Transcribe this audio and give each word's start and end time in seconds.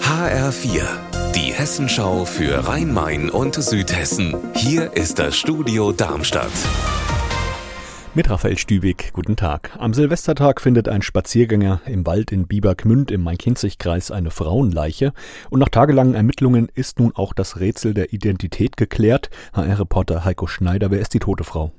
HR4, 0.00 0.82
die 1.34 1.52
Hessenschau 1.52 2.24
für 2.24 2.68
Rhein-Main 2.68 3.30
und 3.30 3.56
Südhessen. 3.56 4.36
Hier 4.54 4.92
ist 4.92 5.18
das 5.18 5.36
Studio 5.36 5.90
Darmstadt. 5.90 6.52
Mit 8.14 8.30
Raphael 8.30 8.56
Stübig, 8.56 9.10
guten 9.12 9.34
Tag. 9.34 9.72
Am 9.76 9.92
Silvestertag 9.92 10.60
findet 10.60 10.88
ein 10.88 11.02
Spaziergänger 11.02 11.80
im 11.86 12.06
Wald 12.06 12.30
in 12.30 12.46
Biebergmünd 12.46 13.10
im 13.10 13.24
Main-Kinzig-Kreis 13.24 14.12
eine 14.12 14.30
Frauenleiche. 14.30 15.12
Und 15.50 15.58
nach 15.58 15.68
tagelangen 15.68 16.14
Ermittlungen 16.14 16.68
ist 16.72 17.00
nun 17.00 17.10
auch 17.16 17.32
das 17.32 17.58
Rätsel 17.58 17.92
der 17.92 18.12
Identität 18.12 18.76
geklärt. 18.76 19.30
HR-Reporter 19.52 20.24
Heiko 20.24 20.46
Schneider, 20.46 20.92
wer 20.92 21.00
ist 21.00 21.12
die 21.12 21.18
tote 21.18 21.42
Frau? 21.42 21.72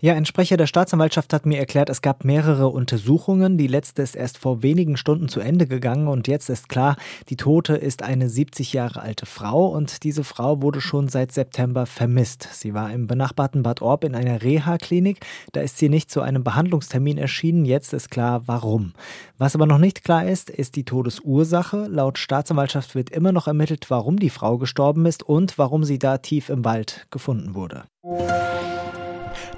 Ja, 0.00 0.14
ein 0.14 0.26
Sprecher 0.26 0.56
der 0.56 0.68
Staatsanwaltschaft 0.68 1.32
hat 1.32 1.44
mir 1.44 1.58
erklärt, 1.58 1.90
es 1.90 2.02
gab 2.02 2.24
mehrere 2.24 2.68
Untersuchungen. 2.68 3.58
Die 3.58 3.66
letzte 3.66 4.02
ist 4.02 4.14
erst 4.14 4.38
vor 4.38 4.62
wenigen 4.62 4.96
Stunden 4.96 5.28
zu 5.28 5.40
Ende 5.40 5.66
gegangen 5.66 6.06
und 6.06 6.28
jetzt 6.28 6.48
ist 6.50 6.68
klar, 6.68 6.94
die 7.30 7.36
Tote 7.36 7.74
ist 7.74 8.04
eine 8.04 8.28
70 8.28 8.72
Jahre 8.72 9.02
alte 9.02 9.26
Frau 9.26 9.66
und 9.66 10.04
diese 10.04 10.22
Frau 10.22 10.62
wurde 10.62 10.80
schon 10.80 11.08
seit 11.08 11.32
September 11.32 11.84
vermisst. 11.84 12.48
Sie 12.52 12.74
war 12.74 12.92
im 12.92 13.08
benachbarten 13.08 13.64
Bad 13.64 13.82
Orb 13.82 14.04
in 14.04 14.14
einer 14.14 14.40
Reha-Klinik. 14.40 15.18
Da 15.50 15.62
ist 15.62 15.78
sie 15.78 15.88
nicht 15.88 16.12
zu 16.12 16.20
einem 16.20 16.44
Behandlungstermin 16.44 17.18
erschienen. 17.18 17.64
Jetzt 17.64 17.92
ist 17.92 18.08
klar, 18.08 18.42
warum. 18.46 18.92
Was 19.36 19.56
aber 19.56 19.66
noch 19.66 19.78
nicht 19.78 20.04
klar 20.04 20.24
ist, 20.28 20.48
ist 20.48 20.76
die 20.76 20.84
Todesursache. 20.84 21.88
Laut 21.88 22.18
Staatsanwaltschaft 22.18 22.94
wird 22.94 23.10
immer 23.10 23.32
noch 23.32 23.48
ermittelt, 23.48 23.90
warum 23.90 24.20
die 24.20 24.30
Frau 24.30 24.58
gestorben 24.58 25.06
ist 25.06 25.24
und 25.24 25.58
warum 25.58 25.82
sie 25.82 25.98
da 25.98 26.18
tief 26.18 26.50
im 26.50 26.64
Wald 26.64 27.08
gefunden 27.10 27.56
wurde. 27.56 27.82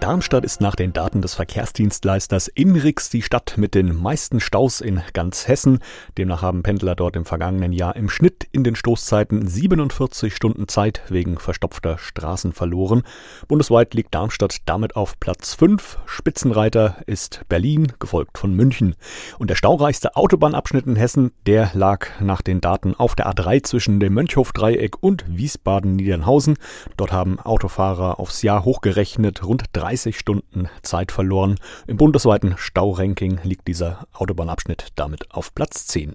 Darmstadt 0.00 0.44
ist 0.44 0.60
nach 0.60 0.76
den 0.76 0.92
Daten 0.92 1.22
des 1.22 1.34
Verkehrsdienstleisters 1.34 2.46
Inrix 2.46 3.10
die 3.10 3.20
Stadt 3.20 3.54
mit 3.56 3.74
den 3.74 3.96
meisten 3.96 4.38
Staus 4.38 4.80
in 4.80 5.02
ganz 5.12 5.48
Hessen. 5.48 5.80
Demnach 6.16 6.40
haben 6.40 6.62
Pendler 6.62 6.94
dort 6.94 7.16
im 7.16 7.24
vergangenen 7.24 7.72
Jahr 7.72 7.96
im 7.96 8.08
Schnitt 8.08 8.46
in 8.52 8.62
den 8.62 8.76
Stoßzeiten 8.76 9.48
47 9.48 10.34
Stunden 10.34 10.68
Zeit 10.68 11.02
wegen 11.08 11.38
verstopfter 11.38 11.98
Straßen 11.98 12.52
verloren. 12.52 13.02
Bundesweit 13.48 13.92
liegt 13.94 14.14
Darmstadt 14.14 14.58
damit 14.66 14.94
auf 14.94 15.18
Platz 15.18 15.54
5. 15.54 15.98
Spitzenreiter 16.06 16.98
ist 17.06 17.42
Berlin, 17.48 17.92
gefolgt 17.98 18.38
von 18.38 18.54
München. 18.54 18.94
Und 19.38 19.50
der 19.50 19.56
staureichste 19.56 20.14
Autobahnabschnitt 20.14 20.86
in 20.86 20.96
Hessen, 20.96 21.32
der 21.46 21.72
lag 21.74 22.06
nach 22.20 22.40
den 22.40 22.60
Daten 22.60 22.94
auf 22.94 23.16
der 23.16 23.28
A3 23.28 23.64
zwischen 23.64 23.98
dem 23.98 24.14
Mönchhof-Dreieck 24.14 25.02
und 25.02 25.24
Wiesbaden-Niedernhausen. 25.26 26.56
Dort 26.96 27.10
haben 27.10 27.40
Autofahrer 27.40 28.20
aufs 28.20 28.42
Jahr 28.42 28.64
hochgerechnet 28.64 29.44
rund 29.44 29.64
30 29.88 30.18
Stunden 30.18 30.68
Zeit 30.82 31.12
verloren. 31.12 31.54
Im 31.86 31.96
bundesweiten 31.96 32.58
Stauranking 32.58 33.40
liegt 33.42 33.66
dieser 33.68 34.06
Autobahnabschnitt 34.12 34.88
damit 34.96 35.30
auf 35.30 35.54
Platz 35.54 35.86
10. 35.86 36.14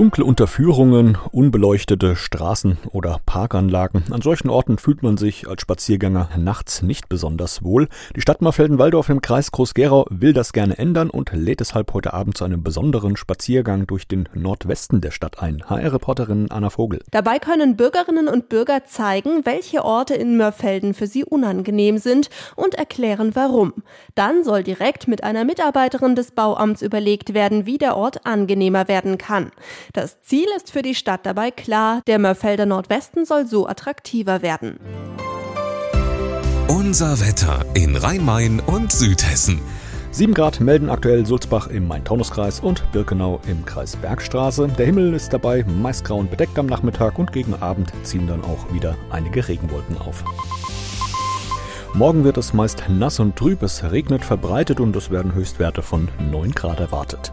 Dunkle 0.00 0.24
Unterführungen, 0.24 1.18
unbeleuchtete 1.30 2.16
Straßen 2.16 2.78
oder 2.90 3.20
Parkanlagen. 3.26 4.04
An 4.10 4.22
solchen 4.22 4.48
Orten 4.48 4.78
fühlt 4.78 5.02
man 5.02 5.18
sich 5.18 5.46
als 5.46 5.60
Spaziergänger 5.60 6.30
nachts 6.38 6.80
nicht 6.80 7.10
besonders 7.10 7.62
wohl. 7.62 7.86
Die 8.16 8.22
Stadt 8.22 8.40
Marfelden-Walldorf 8.40 9.10
im 9.10 9.20
Kreis 9.20 9.52
Groß-Gerau 9.52 10.06
will 10.08 10.32
das 10.32 10.54
gerne 10.54 10.78
ändern 10.78 11.10
und 11.10 11.32
lädt 11.34 11.60
deshalb 11.60 11.92
heute 11.92 12.14
Abend 12.14 12.38
zu 12.38 12.46
einem 12.46 12.62
besonderen 12.62 13.18
Spaziergang 13.18 13.86
durch 13.86 14.08
den 14.08 14.26
Nordwesten 14.32 15.02
der 15.02 15.10
Stadt 15.10 15.42
ein. 15.42 15.62
HR-Reporterin 15.68 16.50
Anna 16.50 16.70
Vogel. 16.70 17.00
Dabei 17.10 17.38
können 17.38 17.76
Bürgerinnen 17.76 18.28
und 18.28 18.48
Bürger 18.48 18.86
zeigen, 18.86 19.44
welche 19.44 19.84
Orte 19.84 20.14
in 20.14 20.38
Mörfelden 20.38 20.94
für 20.94 21.08
sie 21.08 21.24
unangenehm 21.24 21.98
sind 21.98 22.30
und 22.56 22.74
erklären, 22.74 23.32
warum. 23.34 23.74
Dann 24.14 24.44
soll 24.44 24.62
direkt 24.62 25.08
mit 25.08 25.24
einer 25.24 25.44
Mitarbeiterin 25.44 26.14
des 26.14 26.30
Bauamts 26.30 26.80
überlegt 26.80 27.34
werden, 27.34 27.66
wie 27.66 27.76
der 27.76 27.98
Ort 27.98 28.24
angenehmer 28.24 28.88
werden 28.88 29.18
kann. 29.18 29.50
Das 29.92 30.20
Ziel 30.20 30.46
ist 30.56 30.70
für 30.70 30.82
die 30.82 30.94
Stadt 30.94 31.26
dabei 31.26 31.50
klar, 31.50 32.02
der 32.06 32.18
Mörfelder 32.18 32.66
Nordwesten 32.66 33.24
soll 33.24 33.46
so 33.46 33.66
attraktiver 33.66 34.40
werden. 34.42 34.78
Unser 36.68 37.20
Wetter 37.20 37.64
in 37.74 37.96
Rhein-Main 37.96 38.60
und 38.60 38.92
Südhessen. 38.92 39.60
7 40.12 40.34
Grad 40.34 40.60
melden 40.60 40.90
aktuell 40.90 41.26
Sulzbach 41.26 41.68
im 41.68 41.88
Main-Taunus-Kreis 41.88 42.60
und 42.60 42.90
Birkenau 42.92 43.40
im 43.48 43.64
Kreis 43.64 43.96
Bergstraße. 43.96 44.68
Der 44.68 44.86
Himmel 44.86 45.14
ist 45.14 45.32
dabei 45.32 45.64
meist 45.64 46.04
grau 46.04 46.16
und 46.18 46.30
bedeckt 46.30 46.58
am 46.58 46.66
Nachmittag 46.66 47.18
und 47.18 47.32
gegen 47.32 47.54
Abend 47.54 47.92
ziehen 48.04 48.26
dann 48.26 48.42
auch 48.44 48.72
wieder 48.72 48.96
einige 49.10 49.46
Regenwolken 49.46 49.98
auf. 49.98 50.24
Morgen 51.94 52.22
wird 52.22 52.38
es 52.38 52.52
meist 52.52 52.84
nass 52.88 53.18
und 53.18 53.34
trüb, 53.36 53.62
es 53.62 53.82
regnet 53.90 54.24
verbreitet 54.24 54.78
und 54.78 54.94
es 54.94 55.10
werden 55.10 55.34
Höchstwerte 55.34 55.82
von 55.82 56.08
9 56.30 56.52
Grad 56.52 56.78
erwartet. 56.78 57.32